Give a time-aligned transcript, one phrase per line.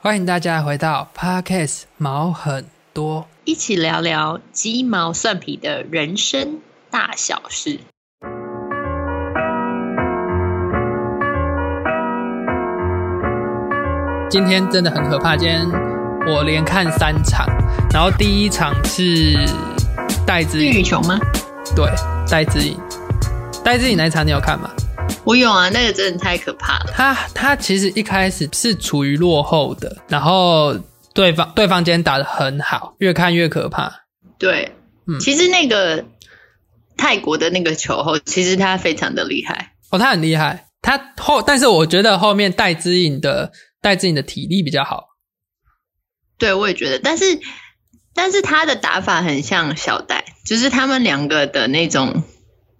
[0.00, 7.80] 欢迎大家回到 Podcast 毛很多，一起聊聊鸡毛蒜皮的人生大小事。
[14.30, 15.68] 今天真的很可怕，今天
[16.28, 17.44] 我连看三场，
[17.92, 19.36] 然后第一场是
[20.24, 21.18] 戴资颖羽球吗？
[21.74, 21.90] 对，
[22.30, 22.78] 戴资颖，
[23.64, 24.70] 戴资颖那一场你有看吗？
[25.24, 26.92] 我有啊，那个真的太可怕了。
[26.94, 30.74] 他他其实一开始是处于落后的，然后
[31.12, 34.06] 对方对方今天打的很好，越看越可怕。
[34.38, 34.72] 对，
[35.06, 36.04] 嗯，其实那个
[36.96, 39.74] 泰国的那个球后，其实他非常的厉害。
[39.90, 45.08] 哦，他很厉害，他后，但是我觉得后面戴资颖的戴资颖的体力比较好。
[46.38, 47.40] 对，我也觉得，但是
[48.14, 52.22] 但是他的打法很像小戴，就是他们两个的那种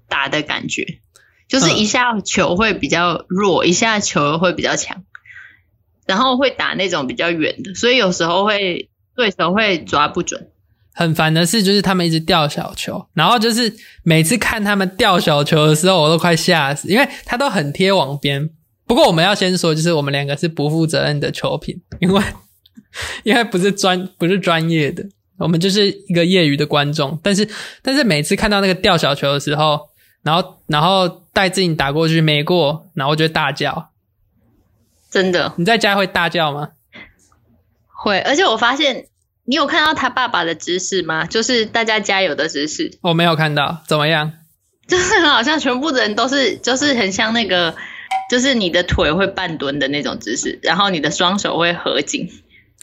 [0.09, 1.01] 打的感觉。
[1.49, 5.03] 就是一下球会比较弱，嗯、一下球会比较强，
[6.07, 10.49] 然后会打那种比较远的，所以有时候会对手会抓不准。
[10.95, 18.51] 很烦的是，就是他们一直掉小球，然后就是每次看他们掉小球的时候，我都快吓死，因为他都很贴网边。
[18.85, 22.23] 不过我们要先说，就是我们两个是不负责任的球评，因为
[23.23, 25.05] 因为不是专不是专业的，
[25.39, 27.17] 我们就是一个业余的观众。
[27.23, 27.49] 但是
[27.81, 29.79] 但是每次看到那个掉小球的时候，
[30.23, 33.91] 然后，然后戴资颖打过去没过，然后我就大叫。
[35.09, 35.55] 真的？
[35.57, 36.71] 你在家会大叫吗？
[37.87, 39.07] 会，而且我发现
[39.45, 41.27] 你有看到他爸爸的姿势吗？
[41.27, 42.99] 就是大家加油的姿势。
[43.03, 44.33] 我没有看到，怎么样？
[44.89, 47.77] 就是很好像全部的人都是，就是很像那个，
[48.29, 52.29] 就是你的腿会半蹲的那种姿势，然后你的双手会合紧。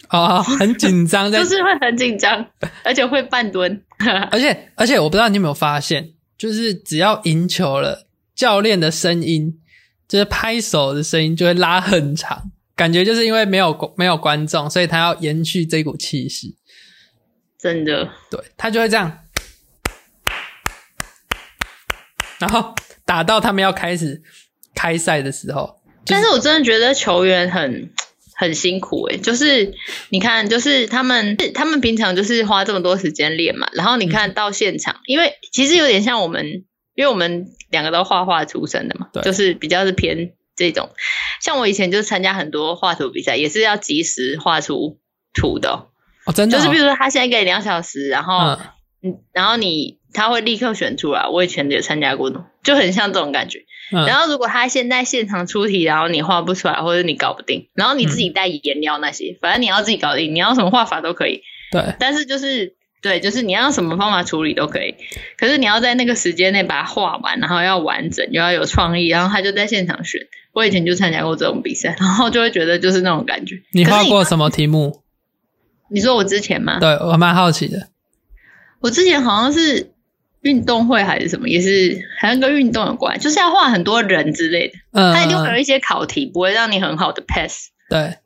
[0.09, 2.45] 哦，很紧张， 就是会很紧张，
[2.85, 3.83] 而且会半蹲。
[4.31, 6.11] 而且，而且我不知道你有没有发现。
[6.37, 9.59] 就是只要赢球了，教练的声音，
[10.07, 16.53] 就是拍手的声音就会拉很长，感觉就是因为没有没有观众，所以他要延续这股气势。
[17.57, 19.19] 真的，对，他就会这样，
[22.37, 24.21] 然后打到他们要开始
[24.75, 25.81] 开赛的时候。
[26.05, 27.91] 但是我真的觉得球员很。
[28.37, 29.73] 很辛苦诶、欸，就是
[30.09, 36.65] 你看，就是他们，他们平常就是花这么多时间练嘛，然后你看到现场，嗯、因为其实有点像我们，
[36.95, 40.89] 因为我们两个都画画出身的嘛，对，就是比较是偏这种。
[41.41, 44.99] 像我以前就参加很多画图比赛，也是要及时画出
[45.33, 45.87] 图的哦，
[46.25, 48.57] 哦真的、哦，就是比如说他现在给你两小时，然后
[49.03, 51.27] 嗯，然后你他会立刻选出来。
[51.27, 53.65] 我以前也参加过的，就很像这种感觉。
[53.91, 61.43] 嗯、然后，如果他现在现场出题，然后你画不出来，或者你搞不定，然后你自己带颜料那些，嗯、反正你要自己搞定，你要什么画法都可以。
[61.71, 61.93] 对。
[61.99, 64.95] 但是就是对，就是你要什么方法处理都可以。
[65.37, 70.21] 可是你要在那个时间内把它画完，然后要完整，又要有创意，然后他就在现场选。
[70.53, 73.61] 我以前就参加过这种比赛，然后就会觉得就是那种感觉。
[73.73, 75.03] 你画过什么题目？
[75.91, 76.79] 你说我之前吗？
[76.79, 77.89] 对，我蛮好奇的。
[78.79, 79.91] 我之前好像是。
[80.41, 84.75] 运动会还是什么，也是好像跟运动有关，就是要画很多人之类的。
[84.91, 87.69] 嗯，他一定会有一些考题，不会让你很好的 pass。
[87.89, 88.17] 对，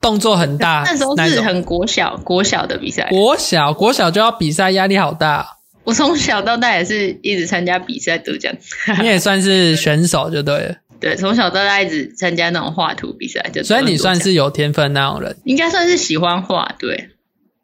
[0.00, 0.82] 动作很大。
[0.86, 3.08] 那时候是很国小国小的比赛。
[3.10, 5.46] 国小国小就要比赛，压力好大。
[5.84, 8.52] 我从小到大也是一直参加比赛得奖。
[9.00, 10.74] 你也算是选手就对了。
[10.98, 15.36] 对，从小到大一直参加那种画图比赛，就所以你算是有天分那种人。
[15.44, 17.10] 应该算是喜欢画，对。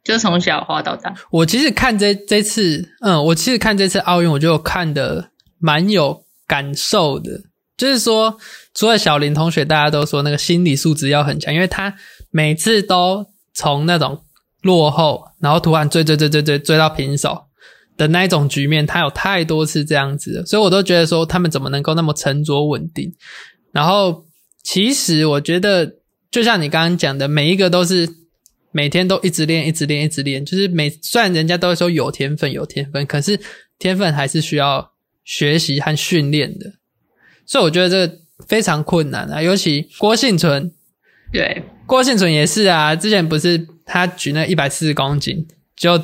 [0.04, 1.14] 就从小画到大。
[1.31, 7.43] 我其实看这这次，嗯，我其实看这次奥运，我就看的蛮有感受的。
[7.76, 8.37] 就是说，
[8.75, 11.94] 除了小林同学，大家都说那个心理素质要很强，因为他
[12.32, 14.25] 每次都从那种
[14.62, 17.44] 落后，然后突然追追追追追追到平手
[17.97, 23.15] 的那一种局面，他有太多次这样子了，所以我都觉得说他们怎么能够那么沉着稳定。
[23.70, 24.25] 然后，
[24.65, 25.98] 其实我觉得，
[26.32, 28.09] 就像你刚刚讲的，每一个都是。
[28.75, 33.38] 每天都一直练，一直练，一直练，就是每虽然人家都会说有天分，有天分，可是
[33.78, 34.93] 天分还是需要
[35.26, 36.72] 学习和训练的。
[37.44, 38.19] 所以我觉得这
[38.49, 40.72] 非常困难啊，尤其郭婞淳，
[41.32, 42.94] 对，郭婞淳也是啊。
[42.94, 46.00] 之前不是他举那一百四十公斤，就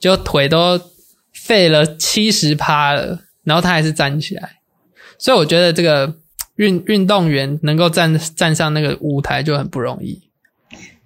[0.00, 0.80] 就腿都
[1.32, 4.58] 废了七十趴了，然后他还是站起来。
[5.16, 6.16] 所以我觉得这个
[6.56, 10.20] 运运动员能够站站上那个舞台就很不容易。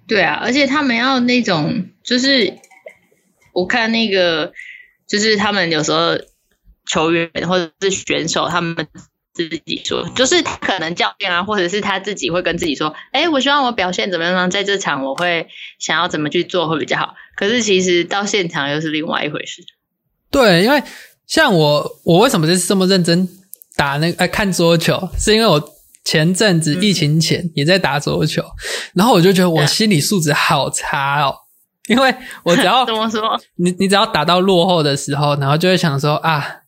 [0.07, 2.51] 对啊，而且他们要那种，就是
[3.53, 4.51] 我看那个，
[5.07, 6.17] 就是他们有时候
[6.87, 8.75] 球员或者是选手，他们
[9.33, 14.49] 自己说，就是可能教练啊，或者是他自己会跟自己说，哎，我希望我表现怎么样呢？
[14.49, 15.47] 在这场我会
[15.79, 17.15] 想要怎么去做会比较好。
[17.35, 19.63] 可是其实到现场又是另外一回事。
[20.31, 20.83] 对，因为
[21.27, 23.27] 像我，我为什么就是这么认真
[23.75, 25.75] 打那个，哎，看桌球，是因为我。
[26.05, 28.49] 前阵子疫情前也在打桌球，嗯、
[28.95, 31.35] 然后我就觉得我心理素质好差哦，
[31.87, 36.58] 因为我只要 怎么说，你你只要打到落后的时候，然后就会想说啊，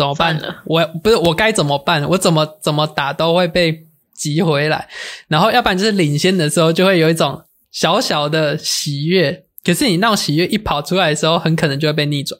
[0.00, 0.40] 怎么办？
[0.64, 2.08] 我不是我该怎么办？
[2.08, 4.88] 我怎么怎么打都会被挤回来，
[5.28, 12.38] 然后要不然就是领先的时候就会有一种小小的喜悦，可是你那种喜悦一跑出来的时候，很可能就会被逆转，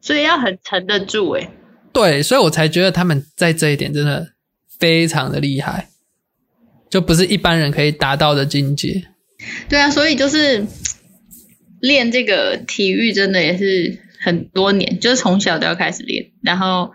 [0.00, 1.50] 所以要很沉得住诶。
[1.92, 4.28] 对，所以我才觉得他们在这一点真的。
[4.80, 5.90] 非常的厉害，
[6.90, 9.00] 就不是一般人可以达到的境界。
[9.68, 10.66] 对啊，所以就是
[11.78, 16.30] 练这个体育，真的也是很多年，就是从小都要开始练。
[16.42, 16.92] 然后，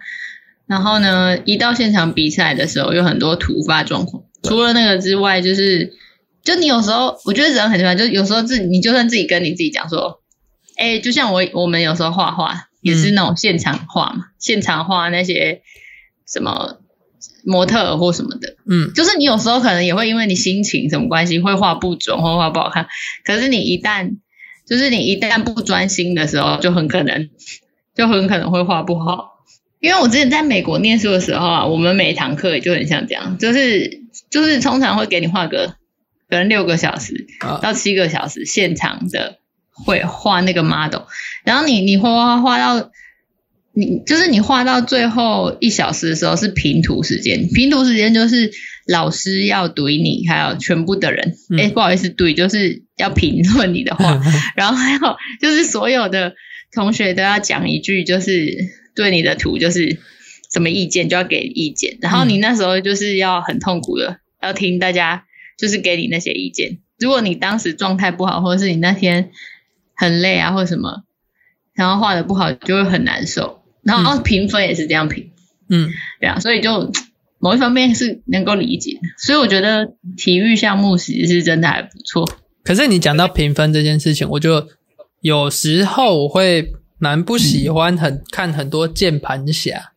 [0.65, 4.23] 然后呢，一到现场比赛的时候，有很多突发状况。
[4.43, 5.93] 除了那个之外，就是
[6.43, 10.21] 就你有时候，我觉得人很奇怪，就有时候自己，你就算自己跟你自己讲说，
[10.77, 15.61] 哎，就像我我们有时候画画也是那种现场画嘛，嗯、现场画那些
[16.25, 16.79] 什么。
[17.43, 22.87] 模特或什么的，嗯，就是你有时候可能也会因为你心情什么关系会画不准或画不好看，
[23.23, 24.17] 可是你一旦
[24.67, 27.29] 就是你一旦不专心的时候，就很可能
[27.95, 29.45] 就很可能会画不好。
[29.79, 35.75] 因为我之前在美国念书的时候啊，我们每堂课也就很像这样，就是就是通常会给你画个
[36.29, 37.27] 可能六个小时
[37.61, 39.37] 到七个小时现场的
[39.71, 41.03] 会画那个 model，
[41.43, 42.91] 然后你你画画画到。
[43.79, 48.51] 你就是你画到最后一小时的时候是平图时间，平图时间就是
[48.87, 54.21] 老师要怼你，还有全部的人，哎、嗯，不好意思，怼就是要评论你的话，
[54.55, 54.99] 然后还有
[55.41, 56.35] 就是所有的
[56.71, 58.55] 同学都要讲一句，就是
[58.95, 59.99] 对你的图就是
[60.51, 65.25] 什么意见就要给意见，然后你那时候就是要很痛苦的要听大家
[65.57, 69.31] 就是给你那些意见，如果你当时状态不好，或者是你那天
[69.95, 71.03] 很累啊，或者什么，
[71.73, 73.63] 然后画的不好，就会很难受。
[73.83, 75.31] 然后评分也是这样评，
[75.69, 75.89] 嗯，
[76.19, 76.91] 对啊，所以就
[77.39, 82.27] 某一方面是能够理解，所以我觉得体育项目其实是真的还不错。
[82.67, 84.67] 可是你讲到评分这件事情，我就
[85.21, 89.93] 有时候我会蛮不喜欢很看很多键盘侠，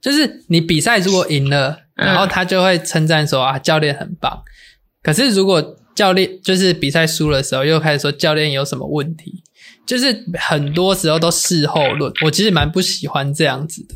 [0.00, 4.42] 就是你比赛如果赢了，然后他就会称赞说啊教练很棒，
[5.02, 9.44] 可是如果教练就是比赛输的时候，又开始说教练有什么问题。
[9.84, 13.94] 就是很多时候都事后论，我其实蛮不喜欢这样子的。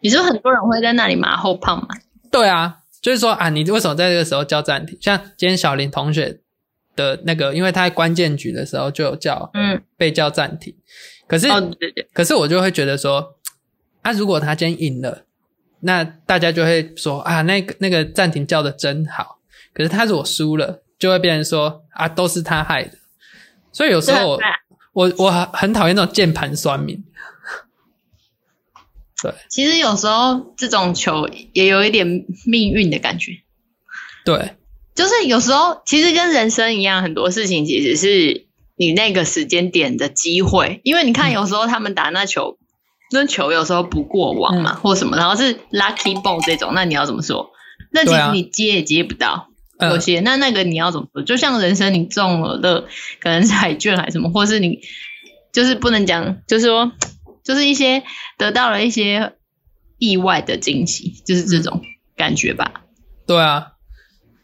[0.00, 1.88] 你说很多人会在那里马后炮吗？
[2.30, 4.96] 对啊，就是说啊，你为什么在这个时候叫暂停？
[5.00, 6.38] 像今天小林同学
[7.00, 10.74] 的那个，因为他在关键局的时候就有叫，嗯，被叫暂停。
[11.26, 13.36] 可是，哦，对对，可是我就会觉得说，
[14.02, 15.24] 啊，如果他今天赢了，
[15.80, 19.38] 那大家就会说啊，那个那个暂停叫的真好。
[19.72, 22.98] 可是他如果输了，就会变成说啊，都是他害的。
[23.72, 24.38] 所以有时候我。
[24.92, 27.00] 我我很很讨厌那种键盘酸民，
[29.22, 32.04] 对，其实有时候这种球也有一点
[32.44, 33.30] 命运的感觉，
[34.24, 34.56] 对，
[35.00, 42.66] 就是有时候其实跟人生一样，很多事情其实是你那个时间点的机会，因为你看有时候他们打那球，嗯、
[43.12, 47.50] 那球有时候不过网嘛，嗯、或什么，然后是 lucky ball 这种，那你要怎么说？
[47.90, 49.46] 那其实你接也接不到。
[49.80, 51.22] 有些，那那个你要怎么说？
[51.22, 52.84] 就像人生，你中了的
[53.18, 54.80] 可能彩券还是什么，或是你
[55.54, 56.92] 就是不能讲，就是说，
[57.42, 58.02] 就是一些
[58.36, 59.32] 得到了一些
[59.96, 61.80] 意外的惊喜，就是这种
[62.14, 62.72] 感觉吧。
[62.74, 62.82] 嗯、
[63.26, 63.68] 对啊，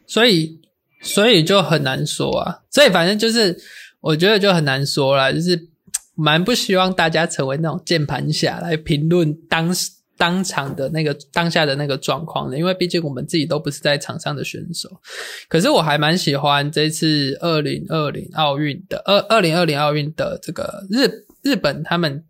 [0.07, 0.59] 所以
[1.01, 2.61] 所以就很难说啊。
[2.71, 3.55] 所以反正就是，
[4.01, 5.69] 我觉得就很难说啦，就是
[6.15, 9.91] 蛮不希望大家成为那种键盘侠来评论当时。
[10.19, 14.89] 当场的那个当下的那个状况的，因为毕竟我们自己都不是在场上的选手。
[15.47, 21.07] 可是我还蛮喜欢这次二零二零奥运的二二零二零奥运的这个日
[21.43, 22.23] 日本他们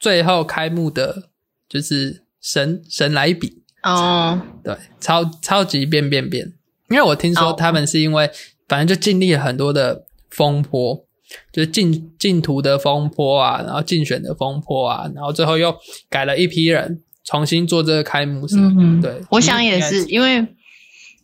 [0.00, 1.28] 最后开幕的，
[1.68, 6.54] 就是神神来比哦，对，超超级变变变。
[6.88, 8.30] 因为我听说他们是因为
[8.68, 11.04] 反正就经历了很多的风波，
[11.52, 15.76] 就是竞竞图的风波啊，然后竞选的风波啊，然后最后又
[16.08, 17.02] 改了一批人。
[17.28, 20.46] 重新做这个开幕式，嗯，对，我想也是，因为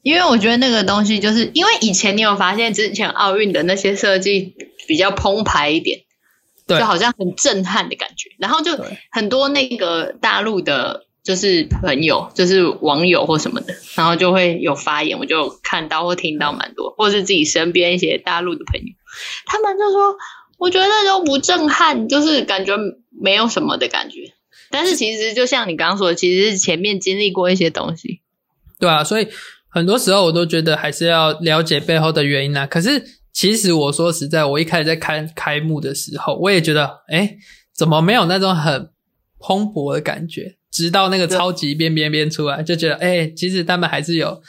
[0.03, 4.57] 因为我觉得那个东西，就是因为以前你有发现之前奥运的那些设计
[4.89, 6.01] 比较澎湃一点，
[6.67, 8.73] 对，就好像很震撼的感觉，然后就
[9.13, 18.93] 很多那个大陆的，就是朋友，就是网友或什么的，然后就会有发言，我就看到或听到蛮多，或是自己身边一些大陆的朋友，
[19.47, 20.17] 他们就说，
[20.59, 22.77] 我觉得都不震撼，就是感觉
[23.11, 24.33] 没有什么的感觉。
[24.71, 28.21] 但是其实就像你刚刚说的，其实是前面经历过一些东西，
[28.81, 29.29] 对啊，所以
[29.69, 32.67] 很多时候我都觉得还是要了解背后的原因啊。
[32.67, 37.37] 可是其实我说实在，我一开始在看开幕的时候，我也觉得，哎，
[37.73, 38.91] 怎么没有那种很
[39.39, 40.57] 蓬勃的感觉？
[40.73, 44.43] 直到那个超级变变变出来，就觉得，诶，其实他们还是有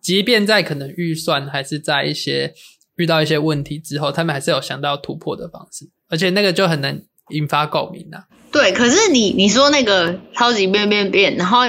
[0.00, 2.54] 即便在可能预算还是在一些
[2.96, 8.24] 遇到一些问题之后，他们还是有想到突破的方式，而且那个就很能引发共鸣啊。
[8.50, 11.60] 对，可是你你说那个超级变变变，然后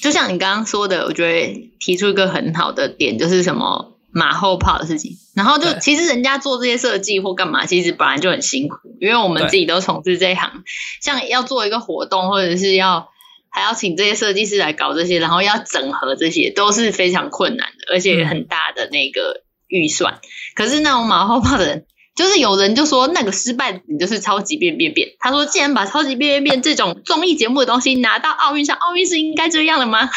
[0.00, 5.12] 就像你刚刚说的，我觉得提出一个很好的点，就是什么马后炮的事情。
[5.34, 10.64] 然后就其实人家做这些设计或干嘛，其实本来就很辛苦，因为我们自己都从事这一行，
[11.00, 13.08] 像要做一个活动，或者是要
[13.50, 20.14] 还要请这些设计师来搞这些，然后要整合这些，都是非常困难的，而且很大的那个预算。
[20.14, 20.20] 嗯、
[20.54, 21.86] 可是那种马后炮的人。
[22.16, 25.10] 就是有人就说那个失败，你就是超级变变变。
[25.20, 30.10] 他说，既然把超级变变变这种综艺节目的东西拿到奥运上，奥运是应该这样的吗？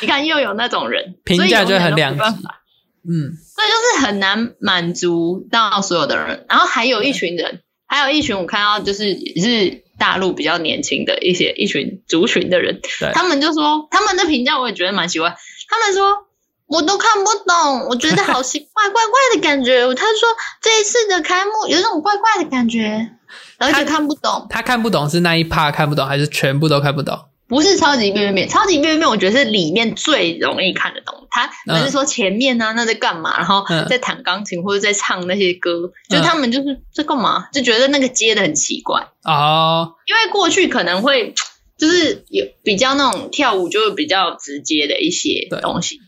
[0.00, 2.22] 你看又有那种人，评价就很两极。
[2.22, 6.44] 嗯，所以就是很难满足到所有的人。
[6.48, 12.80] 然后还有一群人，还有一群我看到就是也是大陆比较年轻的一些一群族群的人，
[13.14, 15.36] 他们就说他们的评价我也觉得蛮喜欢。
[15.68, 16.26] 他们说。
[16.72, 19.92] 我都看不懂，我觉得好奇怪怪怪的感觉。
[19.92, 20.28] 他说
[20.62, 23.10] 这一次的开幕有一种怪怪的感觉，
[23.58, 24.46] 而且看不懂。
[24.48, 27.18] 他，他看不懂是那一趴看不懂，还是全部都看不懂？
[27.48, 31.19] 不是超级变变变，超级变变变，我觉得是里面最容易看得懂。
[31.30, 33.36] 他不是说前面呢、啊，那在干嘛？
[33.38, 37.48] 然后在弹钢琴或者在唱那些歌，嗯、就他们就是在干嘛？
[37.52, 39.94] 就觉得那个接的很奇怪哦。
[40.06, 41.32] 因为过去可能会
[41.78, 46.00] 就是有比较那种跳舞就是比较直接的一些东西。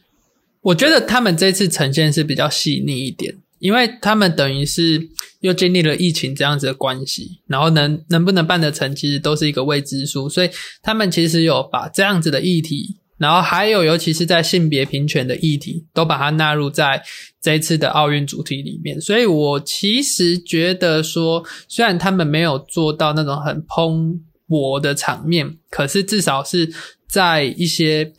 [0.61, 5.09] 我觉得他们这次呈现是比较细腻一点，因为他们等于是
[5.41, 10.29] 又经历了疫情这样子的关系，然后能能不能办得成，其实都是一个未知数。
[10.29, 10.50] 所以
[10.81, 17.02] 他们其实有把这样子的议题，然后还有尤其是在性别平权的议题，都把它纳入在
[17.41, 19.00] 这一次的奥运主题里面。
[19.00, 26.71] 所以我其实觉得说，虽然他们没有做到那种很蓬勃的场面，可是至少是
[27.09, 28.12] 在一些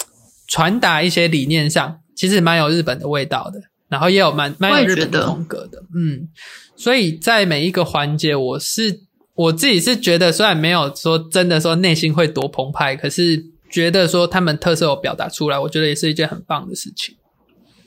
[0.47, 1.99] 传达一些理念上。
[2.15, 6.29] 其实蛮有日本的味道的，然后也有蛮蛮有日本的风格的，嗯，
[6.75, 9.01] 所以在每一个环节，我是
[9.33, 13.43] 我自己是觉得，虽然没有说真的说内心会多澎湃，可是
[13.73, 17.15] 觉得说他们特色有表达出来，我觉得也是一件很棒的事情。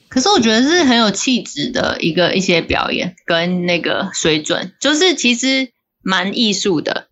[0.09, 5.71] 可是我觉得是很有气质的一个一些表演跟那个水准，就是其实
[6.03, 7.07] 蛮艺术的，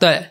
[0.00, 0.30] 对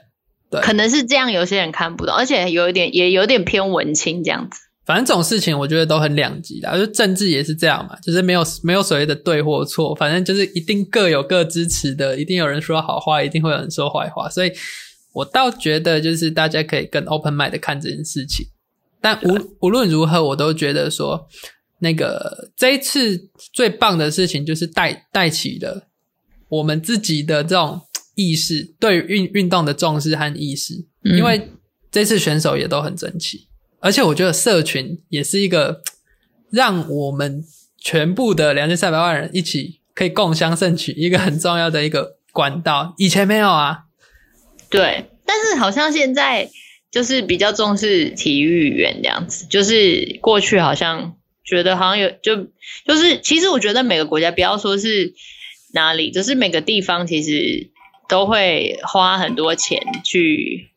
[0.51, 4.59] 对，可能是这样，有些人看不懂，而且有一点也有点偏文青这样子。
[4.85, 14.51] 反正这种事情，我觉得都很两极的，就政治也是这样嘛，就是没有没有所谓的对或错，反正就是一定各有各支持的，一定有人说好话，一定会有人说坏话，所以
[15.15, 18.45] 我倒觉得就是大家可以更 open mind 的看这件事情。
[19.01, 21.27] 但无无论如何，我都觉得说，
[21.79, 25.87] 那个这一次最棒的事情就是带带起了
[26.49, 27.81] 我们自己的这种
[28.15, 31.49] 意识，对运运动的重视和意识，因为
[31.91, 33.47] 这次选手也都很争气。
[33.79, 35.81] 而且我觉得社群也是一个
[36.49, 37.43] 让我们
[37.77, 42.95] 全部的两千三百万人一起可以共襄盛举一个很重要的一个管道。
[42.97, 43.84] 以前没有啊，
[44.75, 46.49] 对，但是好像现在
[46.91, 52.47] 就是比较重视体育员这样子，就是过去好像觉得好像有就
[52.85, 55.13] 就是其实我觉得每个国家不要说是
[55.73, 57.71] 哪里，就是每个地方其实
[58.07, 60.71] 都会花很多钱去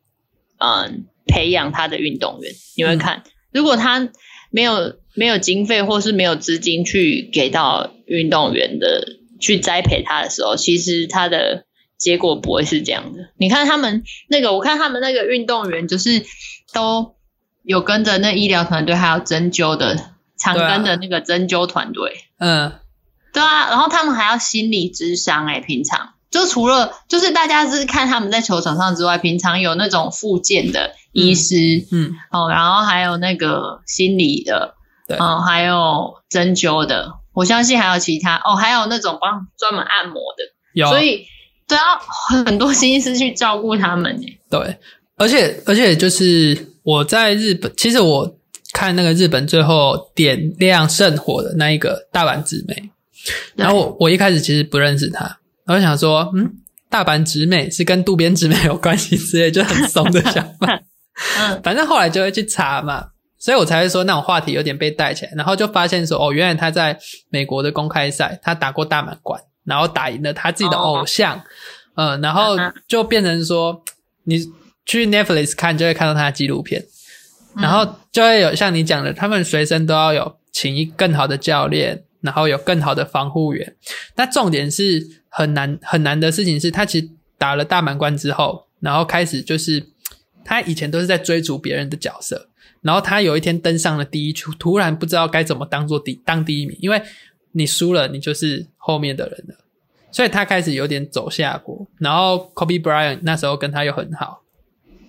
[0.57, 1.05] 嗯。
[1.31, 3.21] 培养他的运动员，你会看，
[3.53, 4.09] 如果他
[4.49, 11.65] 没有没有经费或是没有资金去给到运动员的去栽培他的时候，其实他的
[11.99, 13.29] 结果不会是这样的。
[13.37, 16.25] 你看他们那个，我看他们那个运动员就是
[16.73, 17.15] 都
[17.61, 22.23] 有跟着那医疗团队，还有针灸的，常跟的那个针灸团队。
[22.39, 22.71] 嗯，
[23.33, 26.13] 对啊，然后他们还要心理智商诶，平常。
[26.31, 31.55] 就除了就是大家是看他们在球场上之外，平常有那种复健的医师，
[31.91, 34.75] 嗯，嗯哦，然后还有那个心理的，
[35.07, 41.25] 对，哦，还有针灸的，我相信还有其他哦，还有那种帮专门按摩的，有，所以
[41.69, 41.83] 都要
[42.43, 44.39] 很多心思去照顾他们诶。
[44.49, 44.77] 对，
[45.15, 48.35] 而且而且就是我在日本，其实我
[48.73, 52.89] 看那个日本最后点亮圣火的那一个大阪直美，
[53.55, 55.39] 然后我我一开始其实不认识他。
[55.67, 56.51] 我就想说，嗯，
[56.89, 60.81] 大阪直美是跟渡边直美有关系之类，就很怂的想法。
[61.39, 66.97] 嗯，反正后来就会去查嘛，所以我才会说那种话题有点被带起来，然后就发现说，哦，原来他在
[67.29, 71.41] 美国的公开赛，他打过大满贯，然后打赢了他自己的偶像，
[71.95, 72.57] 嗯、呃，然后
[72.87, 73.81] 就变成说，
[74.23, 74.39] 你
[74.85, 76.83] 去 Netflix 看就会看到他的纪录片，
[77.55, 83.75] 然后就会有像你讲的，他们随身都要有请一更好的教练，然后有更好的防护员，
[84.15, 85.19] 那重点是。
[85.31, 87.07] 很难很难的事情是他其实
[87.37, 89.85] 打了大满贯之后，然后开始就是
[90.43, 92.49] 他以前都是在追逐别人的角色，
[92.81, 96.99] 然后他有一天登上了第一，突然不知道该怎么当做第当第一名，因为
[97.51, 99.55] 你输了，你就是后面的人了，
[100.11, 101.87] 所以他开始有点走下坡。
[101.97, 104.41] 然后 Kobe Bryant 那时候跟他又很好，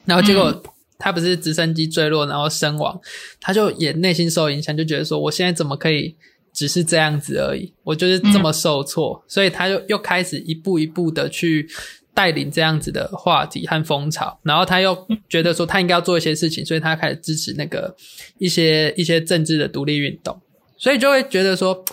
[0.05, 0.63] 然后结果
[0.99, 3.01] 他不是直升机坠落然后身亡，
[3.41, 6.17] 他就也内心受影响，就觉得说我现在怎么可以
[6.53, 11.69] 只是这样子而已，我就是这么受挫，所以他就又开始一步一步的去。
[12.13, 17.95] 带领这样子的话题和风潮，然后他又觉得说他应该要做一些事情，所以他开始支持那个
[18.37, 20.39] 一些一些政治的独立运动，
[20.77, 21.85] 所以就会觉得说，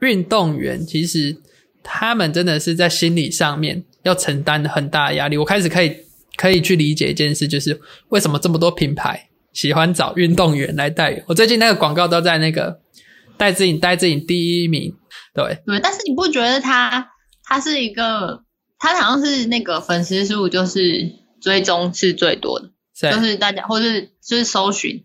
[0.00, 1.36] 运动员其实
[1.82, 5.36] 他们真的是在心理上面要承担很大的压力。
[5.36, 5.96] 我开始可以
[6.36, 11.24] 可以去理解一件事，就是为什么这么多品牌喜欢找运动员来代言。
[11.26, 12.80] 我最近那个广告都在那个
[13.36, 14.94] 戴志颖，戴志颖第一名，
[15.34, 17.10] 对对，但是你不觉得他
[17.44, 18.44] 他是一个？
[18.80, 22.70] 他好像是那个粉丝数就是追踪是最多的，
[23.10, 25.04] 就是大家或是就是搜寻。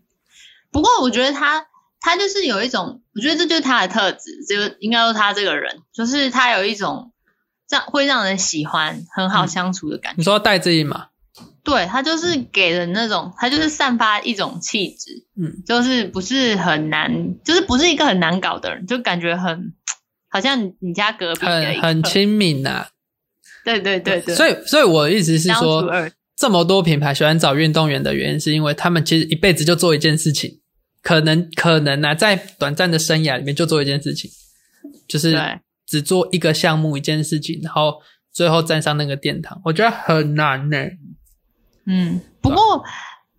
[0.70, 1.66] 不过我觉得他
[2.04, 7.12] 他就是有一种，我觉得这就是他的特质，就应该说他这个人，就是他有一种
[7.66, 10.18] 这样会让人喜欢、很好相处的感觉。
[10.18, 11.06] 嗯、你说戴资颖吗？
[11.64, 17.10] 对，他就是给人那种，他就是散发一种气质，嗯，就是不是很难，
[17.42, 19.72] 就是不是一个很难搞的人，就感觉很
[20.28, 22.88] 好像你家隔壁很很亲民呐、啊。
[23.64, 25.90] 对对对对，所以所以我的意思是说，
[26.36, 30.60] 这么多品牌喜欢找运动员的原因，是因为他们其实一辈子就做一件事情，
[31.04, 34.28] 可能可能啊，在短暂的生涯里面就做一件事情，
[35.06, 35.38] 就是
[35.86, 38.00] 只做一个项目一件事情，然后
[38.32, 40.78] 最后站上那个殿堂，我觉得很难呢。
[41.86, 42.82] 嗯，不过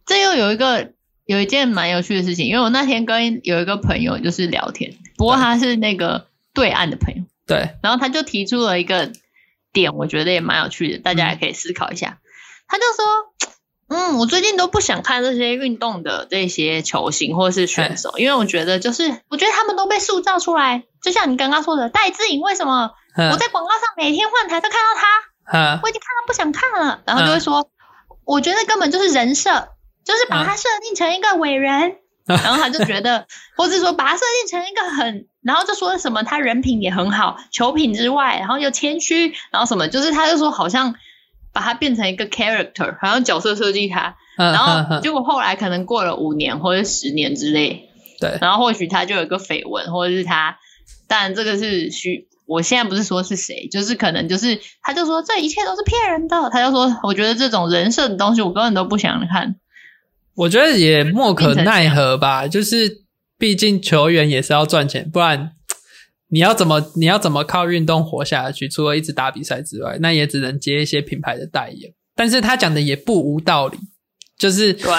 [0.05, 0.93] 这又有一个
[1.25, 9.11] 有一件蛮有趣的事情，因为我那天跟有一个朋友就是聊天，不过他是那个对岸的朋友，对，然后他就提出了一个。
[9.75, 12.11] 点我觉得也蛮有趣的，大家也可以思考一下。
[12.11, 12.23] 嗯、
[12.65, 13.05] 他就说
[13.87, 22.91] ：“嗯，我最近都不想看这些运动的这些球星或是选手，因为我觉得就是我觉得他们都被塑造出来，就像你刚刚说的戴志颖，为什么
[23.31, 25.79] 我在广告上每天换台都看到他？
[25.83, 27.69] 我已经看到不想看了，然后就会说，
[28.25, 29.69] 我觉得根本就是人设，
[30.03, 40.95] 就是把他设定成一个伟人。”然后他就觉得，或是说把他设定成一个很，然后就说什么他人品也很好，球品之外，然后又谦虚，然后什么，就是他就说好像
[41.55, 47.87] 把它变成一个 character，好像角色设计他，然后结果后来可能过了五年或者十年之类，
[48.19, 50.57] 对，然后或许他就有一个绯闻，或者是他，
[51.07, 59.55] 当然这个是虚，我现在不是说是谁，就是可能就是他就说这一切都是骗人的，他就说我觉得这种人设的东西我根本都不想看。
[60.35, 63.03] 我觉得也莫可奈何吧，就是
[63.37, 65.51] 毕竟球员也是要赚钱，不然
[66.29, 68.67] 你要怎么你要怎么靠运动活下去？
[68.67, 71.93] 除了一直打比赛之外，那也只能接一些品牌的代言。
[72.15, 73.77] 但是他讲的也不无道理，
[74.37, 74.91] 就是对，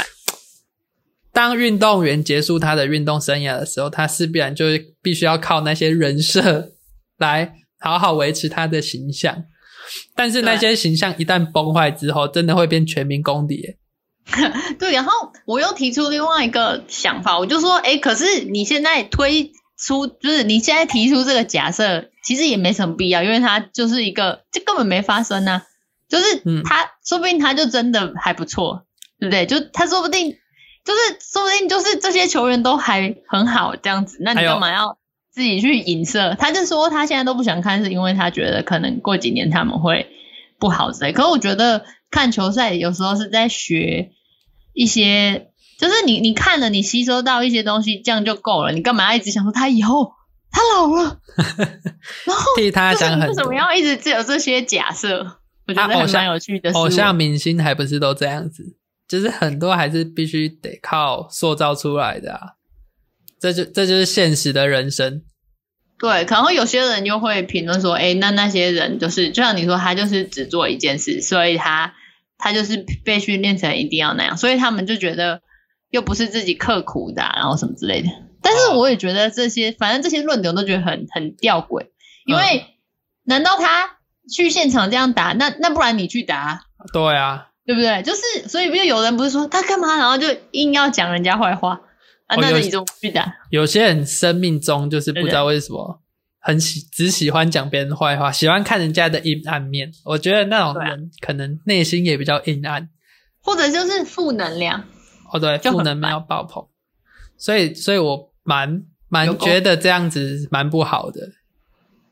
[1.32, 4.66] 当运动员结束他的运动生涯的时候，他势必然就
[5.02, 6.72] 必须要靠那些人设
[7.18, 9.44] 来好好维持他的形象。
[10.14, 13.76] 但是那些形象一旦崩坏之后，真的会变全民公敌。
[14.78, 15.12] 对，然后
[15.46, 25.62] 我又提出另外一个想法，我就说，哎，可是你现在推出，就是你现在提出这个假设，其实也没什么必要，因为他就是一个，这根本没发生呢、啊，
[26.08, 28.86] 就是他、嗯、说不定他就真的还不错，
[29.18, 29.46] 对不对？
[29.46, 30.36] 就他说不定，
[30.84, 34.98] 就是说不定就是这些球员都还很好这样子，那你干嘛要
[35.30, 36.34] 自己去影射？
[36.38, 40.06] 他就说他现在都不想看，是因为他觉得可能过几年他们会
[40.58, 41.12] 不好之类。
[41.12, 44.12] 可是我觉得看球赛有时候是在学。
[44.78, 48.72] 一些就是你你看了，你吸收到一些东西，这样就够了。
[48.72, 50.12] 你干嘛要一直想说他以后
[50.50, 51.18] 他老了，
[52.24, 55.18] 然后替他想很，为什么要一直只有这些假设？
[55.66, 56.70] 我觉得还蛮有趣的。
[56.72, 58.76] 偶像明星还不是都这样子，
[59.08, 62.40] 就是很多还是必须得靠塑造出来的啊。
[63.38, 65.22] 这就这就是现实的人生。
[65.98, 71.94] 对，可能有些人就会评论说：“哎，那那些人就是，就像你说，他就是只做一件事，所以他。”
[72.38, 75.40] 他就是被训练成一定要那样，所以他们就觉得
[75.90, 78.08] 又不是自己刻苦的啊，然后什么之类的。
[78.42, 81.86] 但是我也觉得这些，反正这些论点我都觉得很很吊诡，
[82.26, 82.64] 因为
[83.24, 83.98] 难道他
[84.32, 86.62] 去现场这样打，那那不然你去打？
[86.92, 88.02] 对啊，对不对？
[88.02, 91.80] 就是所以，不就有人不是说他干嘛，然后就硬要讲人家坏话
[92.26, 92.36] 啊？
[92.36, 93.36] 那你怎么去打？
[93.50, 96.02] 有些人生命中就是不知道为什么。
[96.38, 99.90] 很喜只喜欢讲别人坏话，喜欢看人家的阴暗面。
[100.04, 102.88] 我觉得那种人可能内心也比较阴暗，
[103.40, 104.84] 或者就是负能量。
[105.36, 106.64] 哦，对，负能量要爆棚。
[107.38, 111.30] 所以，所以我蛮蛮觉得这样子蛮不好的。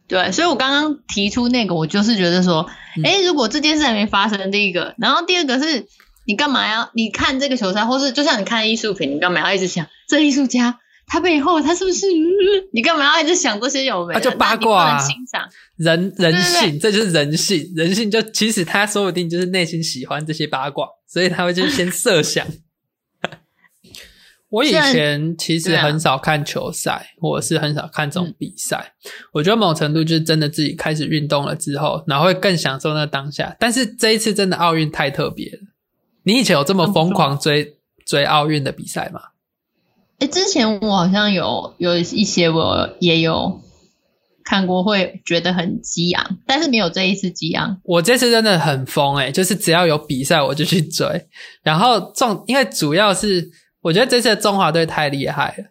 [0.07, 2.69] 对，所以我刚刚提出那个，我就是觉得说，
[3.03, 5.87] 哎、嗯、如果这件事还没发生，第一个，然后第二个是，
[6.27, 6.91] 你干嘛要？
[6.93, 12.07] 你看这个球赛，或是就像你看艺术品，你干嘛要一直想这艺术家他背后他是不是？
[12.75, 14.21] 你干嘛要一直想这些有没有？
[14.21, 17.73] 他就八卦啊，欣赏人人性，这就是人性。
[17.75, 22.47] 人性就其实他说不定就是内心喜欢这些八卦，所以他会就先设想。
[24.55, 28.95] 我以前其实很少看球赛，啊、或者是很少看这种比赛。
[29.05, 33.57] 嗯、我觉得某程度就是真的自己开始运动了之后，然后会更享受那当下。
[33.59, 35.59] 但是这一次真的奥运太特别了。
[36.23, 37.75] 你以前有这么疯狂追
[38.07, 39.21] 追奥运的比赛吗？
[40.21, 43.61] 诶，之前我好像有有一些我也有
[44.45, 47.81] 看过，会觉得很激昂，但是没有这一次激昂。
[47.83, 51.27] 我这次真的很疯诶，就是只要有比赛我就去追，
[51.65, 53.51] 然后重因为主要是。
[53.85, 55.65] 我觉得这次的中华队太厉害了，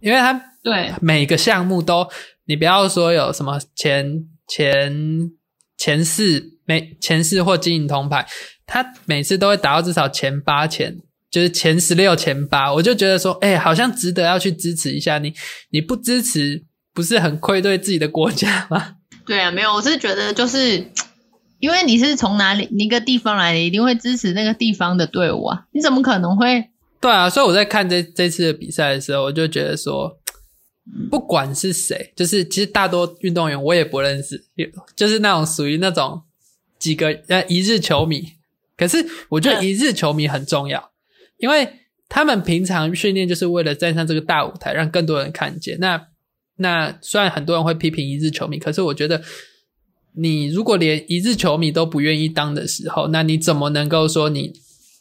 [0.00, 2.08] 因为他对每个项目都，
[2.46, 5.30] 你不要说有什么前前
[5.78, 8.26] 前四每前四或金银铜牌，
[8.66, 10.98] 他每次都会达到至少前八前，
[11.30, 15.32] 就是前十六前八，我就觉得说，哎，好像值得要去支持一下你。
[15.70, 18.96] 你不支持，不是很愧对自己的国家吗？
[19.24, 20.90] 对啊，没有，我是觉得就是
[21.60, 26.69] 因为你是从哪里一个地方来的，一定会支持那个地方的队伍啊，你怎么可能会？
[27.00, 30.20] 对啊，所以我在看这这次的比赛的时候，我就觉得说，
[31.10, 34.44] 不管是谁，就是其实大多运动员我也不认识，
[34.94, 36.20] 就是那种属于那种
[36.78, 38.22] 几个呃一日球迷。
[38.76, 40.90] 可是我觉得一日球迷很重要，
[41.38, 41.66] 因为
[42.10, 45.78] 他们平常训练就是为了站上这个大舞台，让更多人看见。
[45.80, 46.08] 那
[46.56, 49.22] 那虽然很多人会批评一日球迷，可是我觉得
[50.16, 54.52] 你如果连一日球迷都不愿意当的时候，那你怎么能够说你？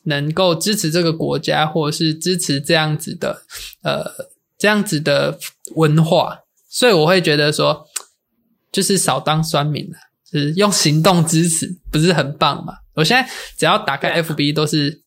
[0.04, 3.44] 能够支持这个国家，或者是支持这样子的，
[3.84, 4.06] 呃，
[4.58, 5.38] 这样子的
[5.76, 7.86] 文化，所以我会觉得说，
[8.72, 9.98] 就是少当酸民了，
[10.32, 12.74] 就是用行动支持，不是很棒嘛？
[12.96, 15.04] 我现在只要打开 FB 都是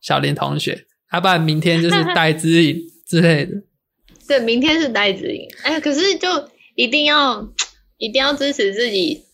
[0.00, 3.62] 小林同学，要不然明天就是戴之颖之类的。
[4.26, 5.48] 对，明天是戴之颖。
[5.62, 7.48] 哎，可是就一定要
[7.98, 9.24] 一定要支持自己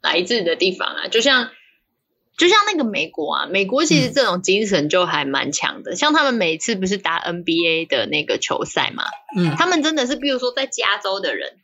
[0.00, 1.50] 来自的地方啊，就像。
[2.36, 5.92] 就像那个美国啊，美国其实这种精神就还蛮强的。
[5.92, 9.04] 嗯、像他们每次不是打 NBA 的那个球赛嘛，
[9.36, 11.58] 嗯，他们真的是，比如说在加州的人，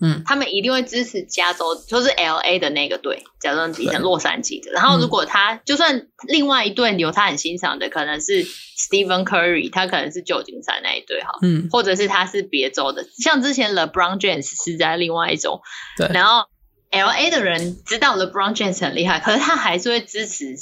[0.00, 4.72] 嗯，他们一定会支持加州，就是 LA 的那个队，假装比成洛杉矶的。
[4.72, 15.60] 然后如果他、嗯、就算另外一队有他很欣赏的，可能是 Stephen Curry，他可能是旧金山那一队哈，嗯，或者是他是别州的，像之前 LeBron James 是在另外一州，
[15.96, 16.46] 对，然后。
[16.90, 20.56] L A 的人知道 LeBron James 很厉害，可是他还是会支持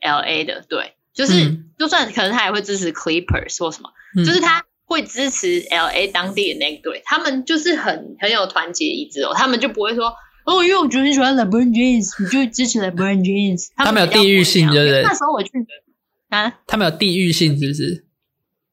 [0.00, 10.12] L A 的，对，就是、嗯、就算可能他也会支持 Clippers 或什么，嗯、就是他会支持 L A 当地的那个队，他们就是很很有团结一致哦，他们就不会说
[10.44, 15.02] 哦，因为我觉得你喜欢 LeBron James，你就支持 LeBron James， 他们有地域性，对不对？
[15.02, 15.50] 那时候我去
[16.28, 18.04] 啊，他们有地域性，是不是？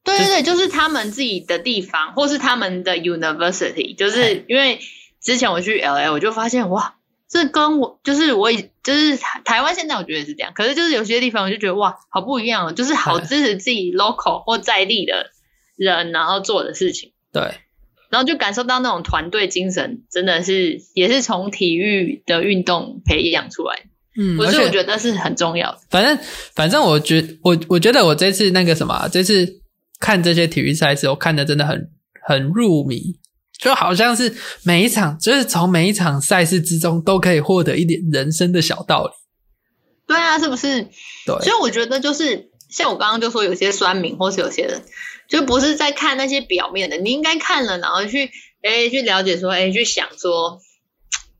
[0.02, 4.80] 对对对，就是他们自己的地方，或是他们的 University，就是因为
[5.20, 6.94] 之前我去 L A，我就发现哇。
[7.28, 15.30] 这跟我就是我以就是台湾现在我觉得是这样，可是就是有些地方我就觉得哇，好不一样哦，就是好支持自己 local 或在地的
[15.76, 17.12] 人，然后做的事情。
[17.32, 17.42] 对，
[18.10, 23.86] 然后就感受到那种团队精神，真的是也是从体育的运动培养出来。
[24.18, 25.78] 嗯，所以我觉得是很重要的。
[25.90, 26.18] 反正
[26.54, 29.60] 反正我觉我我觉得我这次那个什么，这次
[29.98, 31.90] 看这些体育赛事，我看的真的很
[32.22, 33.16] 很入迷。
[33.58, 39.10] 就好像是每一场，就是从每一场赛事之中都可以获得一点人生的小道理。
[40.06, 40.82] 对啊，是不是？
[41.26, 41.36] 对。
[41.40, 44.82] 所以我觉得就是像我刚刚就说，有些酸民或是有些人，
[45.28, 48.30] 就不是在看那些表面的，你应该看了，然后去
[48.62, 50.60] 诶去了解说，诶去想说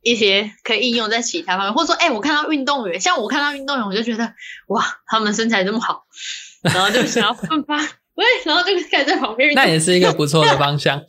[0.02, 4.32] 一些可以应用在其他方面，或者说，诶我看到运动员，像我看到运动员，我就觉得
[4.68, 6.04] 哇，他们身材这么好，
[6.64, 7.76] 然后就想要奋发，
[8.14, 9.52] 喂，然后就开始在旁边。
[9.54, 11.04] 那也是一个不错的方向。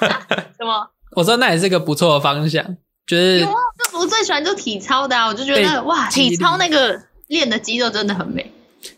[0.58, 0.90] 什么？
[1.16, 2.64] 我说那也是个不错的方向，
[3.06, 3.40] 就是。
[3.40, 3.54] 有啊，
[3.98, 8.52] 我最喜欢做体操的啊，我就觉得哇，体操那个练的肌肉真的很美。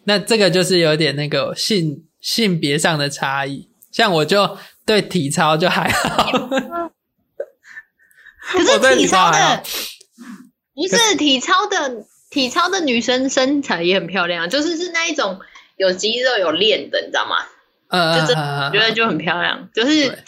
[0.05, 6.31] 那这个就是有点那个性性别上的差异，像我就对体操就还好。
[8.53, 9.62] 可是体操的
[10.74, 15.38] 不是体操的，体操的女生身材也很漂亮，就是是那一种
[15.76, 17.37] 有肌肉有练的，你知道吗？
[17.88, 20.18] 呃，就真的觉得就很漂亮，就是。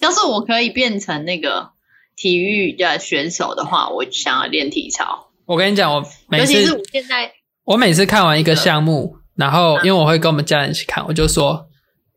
[0.00, 1.70] 要是我可以变成那个
[2.16, 5.28] 体育的选手的话，我想要练体操。
[5.46, 7.32] 我跟你讲，我每次尤其是我现在，
[7.64, 11.66] 我每次看完一个项目，然后因为我会跟我们家人一起看，我就说，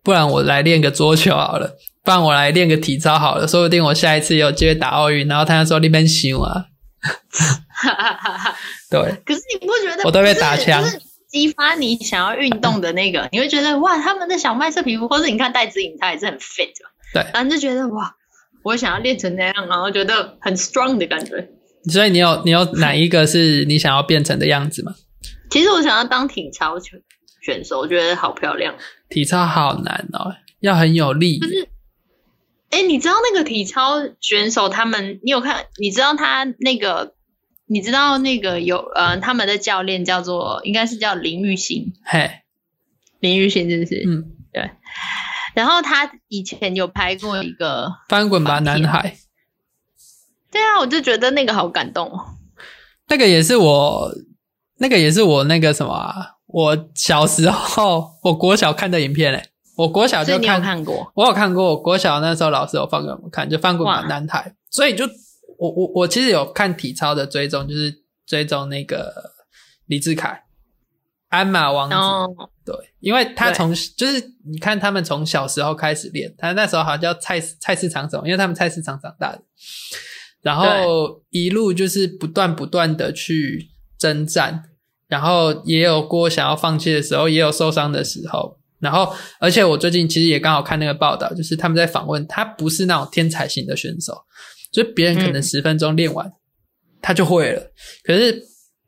[0.03, 5.27] 不然我来练个桌球好了，不然我来练个体操好了，说不定我下一次有机会打奥运。
[5.27, 6.65] 然后他就说你别想啊，
[8.91, 9.01] 对。
[9.25, 10.83] 可是你不觉得我都被打枪？
[11.33, 16.71] 激发你想要运动的那个，你会觉得哇，他们的小麦色皮肤，或者你看戴子颖，他也是很 fit，
[17.11, 18.15] 对，然后就觉得哇，
[18.63, 21.49] 我想要练成那样，然后觉得很 strong 的感觉。
[21.91, 24.93] 所以你有你有哪一个是你想要变成的样子吗？
[25.49, 27.01] 其实我想要当体操选
[27.41, 28.75] 选手，我觉得好漂亮。
[29.09, 31.39] 体操好难哦，要很有力。
[31.39, 31.67] 就是，
[32.69, 35.65] 哎，你知道那个体操选手他们，你有看？
[35.79, 37.15] 你知道他那个？
[37.65, 42.41] 你知道那个有呃，他们的教练叫做应该是叫林玉兴，嘿，
[43.19, 44.03] 林玉兴是不是？
[44.05, 44.69] 嗯，对。
[45.55, 49.15] 然后他以前有拍过一个翻滚吧男孩。
[50.51, 52.35] 对啊，我就觉得那个好感动哦。
[53.07, 54.11] 那个也是我，
[54.79, 59.49] 那个也是我那个什么啊，我小时候我国小看的影片嘞。
[59.75, 61.69] 我国小就看，看过，我有看过。
[61.69, 65.05] 我国小那时候老师有放给我们看，就翻滚吧男孩，所以就。
[65.57, 69.31] 我我我其实有看体操的追踪，就是追踪那个
[69.85, 70.43] 李智凯、
[71.29, 72.49] 鞍马王子，oh.
[72.65, 79.41] 对，因为他从就是你看他们从小时候开始练，他那时候好像叫菜菜市场什么，因为他们菜市场长大的，
[80.41, 84.63] 然后一路就是不断不断的去征战，
[85.07, 94.13] 然后也有过想要放弃的时候，也有受伤的时候，然后而且我最近其实也刚好看那个报道，就是他们在访问他，不是那种天才型的选手。
[94.73, 96.33] 就别人可能十分钟练完，嗯，
[96.99, 97.71] 他就会了。
[98.03, 98.43] 可是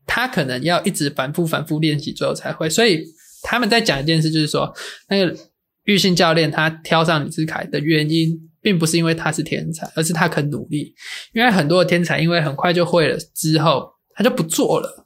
[0.08, 2.67] 他可能要一直反复反复练习，最后才会。
[2.67, 3.06] 所以
[3.43, 4.74] 他们在讲一件事，就是说，
[5.08, 5.38] 那个
[5.84, 10.93] 玉信教练他挑上李志凯的原因，并不是因为他是天才，而是他肯努力。
[11.34, 15.06] 因为很多的天才，因为很快就会了之后，他就不做了。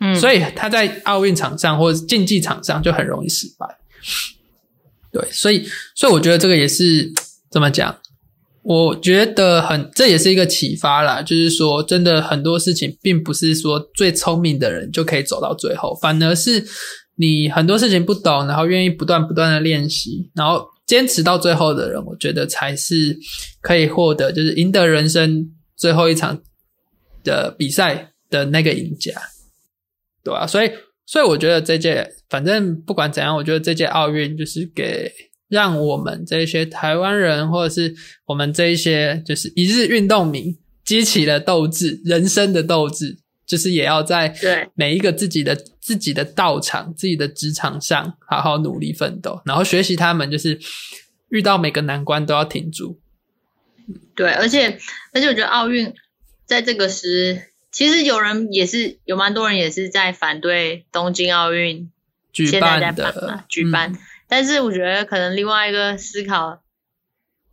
[0.00, 3.66] 嗯，所以他在奥运场上或者竞技场上就很容易失败。
[5.10, 7.10] 对，所以所以我觉得这个也是
[7.50, 7.98] 怎么讲？
[8.64, 11.20] 我觉得很，这也是一个启发啦。
[11.20, 16.64] 就是说，真的很多事情，并不是说最聪明的人就可以走到最后，反而是
[17.16, 23.18] 你很多事情不懂，然后愿意不断不断的练习，然后坚持到最后的人，我觉得才是
[23.60, 26.40] 可以获得，就是赢得人生最后一场
[27.24, 29.12] 的比赛的那个赢家，
[30.22, 30.70] 对啊，所以，
[31.04, 35.10] 所以我觉得这届，反正不管怎样，我觉得这届奥运就是给。
[35.52, 44.34] 让我们这些台湾人，或者是我们这一些就是一日运动迷，激起了斗志，人生的斗志，就是也要在
[44.74, 50.58] 每一个自己的自己的道场、自己的职场上好好努力奋斗，然后学习他们，就是
[51.28, 52.98] 遇到每个难关都要挺住。
[54.16, 54.78] 对，而且
[55.12, 55.92] 而且我觉得奥运
[56.46, 61.90] 在这个时，其实有人也是有蛮多人也是在反对东京奥运
[62.32, 63.92] 举办的举办。
[64.32, 66.62] 但是我觉得可能另外一个思考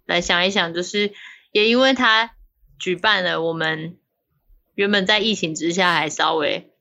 [0.05, 1.11] 来想一想，就是
[1.51, 2.31] 也因为他
[2.79, 3.97] 举办了，我们
[4.75, 6.71] 原本在疫情之下还稍微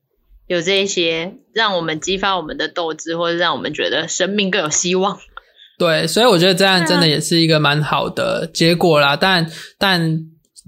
[0.47, 5.19] 有这些，让我们激发我们的斗志，或者让我们觉得生命更有希望。
[5.77, 9.17] 对，所以我觉得这样真的也是一个蛮好的结果啦。
[9.17, 10.17] 但但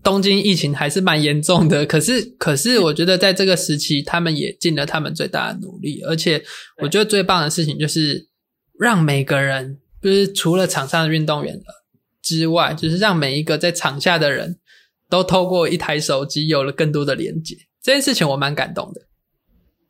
[0.03, 6.43] 东京疫情还是蛮严重的， 可是可是我觉得在这个时期，他们也尽了他们最大的努力，而且
[6.81, 8.29] 我觉得最棒的事情就是。
[8.83, 11.61] 让每个人，就是除了场上的运动员
[12.21, 14.59] 之外，就是让每一个在场下的人
[15.09, 17.57] 都透过一台手机有了更多的连接。
[17.81, 19.01] 这件事情我蛮感动的。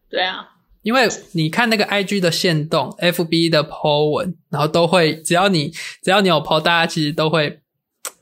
[0.09, 0.45] 对啊，
[0.81, 7.61] 因为你看那个 IG 的限动，FB 的 po 文，然后都会，只要你只要你有 po，大家其实都会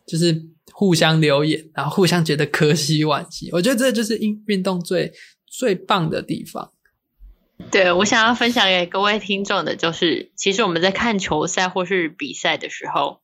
[0.06, 0.40] 就是
[0.72, 3.50] 互相留言，然后互相觉得可惜惋惜。
[3.52, 5.12] 我觉得这就是运运动最
[5.48, 6.72] 最棒的地方。
[7.72, 13.22] 对，我想要分享给各位听众的就是，其实我们在看球赛或是比赛的时候，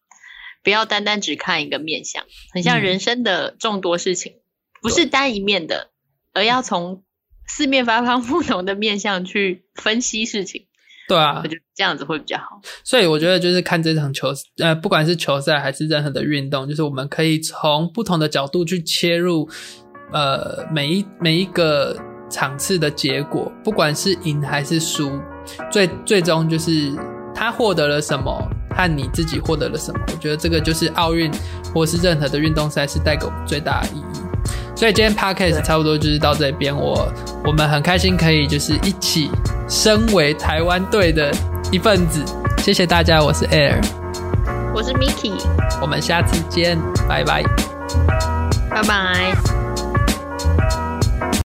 [0.62, 4.42] 不要单单只看一个面相，很像人生的众多事情，嗯、
[4.84, 5.90] 不是单一面的，
[6.34, 7.04] 而要从
[7.48, 10.68] 四面八方不同的面相去分析事情。
[11.08, 12.62] 对啊，我觉得这样子会比较好。
[12.84, 19.50] 所以我觉得就是看这场球，呃，不管是球赛还是任何的运动，就是我们可以从不同的角度去切入，
[20.12, 21.98] 呃，每一每一个。
[22.30, 25.20] 场次的结果，不管是赢还是输，
[25.72, 26.94] 最最终就是
[27.34, 30.00] 他获得了什么，和你自己获得了什么。
[30.08, 31.32] 我觉得这个就是奥运
[31.74, 34.04] 或是任何的运动赛事带给我们最大的意义。
[34.76, 37.08] 所以今天 podcast 差不多就是到这边，我
[37.46, 39.32] 我们很开心可以就是一起
[39.70, 41.32] 身为台湾队的
[41.72, 42.22] 一份子。
[42.58, 43.80] 谢谢大家，我是 Air，
[44.74, 45.34] 我是 Miki，
[45.82, 47.44] 我们下次见，拜拜，
[48.70, 49.65] 拜拜。